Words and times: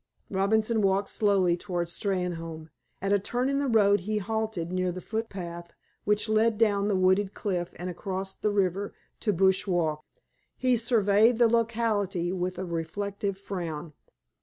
Robinson 0.31 0.81
walked 0.81 1.09
slowly 1.09 1.55
toward 1.55 1.87
Steynholme. 1.87 2.69
At 3.03 3.13
a 3.13 3.19
turn 3.19 3.49
in 3.49 3.59
the 3.59 3.67
road 3.67 3.99
he 3.99 4.17
halted 4.17 4.71
near 4.71 4.91
the 4.91 4.99
footpath 4.99 5.75
which 6.05 6.27
led 6.27 6.57
down 6.57 6.87
the 6.87 6.95
wooded 6.95 7.35
cliff 7.35 7.71
and 7.75 7.87
across 7.87 8.33
the 8.33 8.49
river 8.49 8.95
to 9.19 9.31
Bush 9.31 9.67
Walk. 9.67 10.03
He 10.57 10.75
surveyed 10.75 11.37
the 11.37 11.47
locality 11.47 12.31
with 12.31 12.57
a 12.57 12.65
reflective 12.65 13.37
frown. 13.37 13.93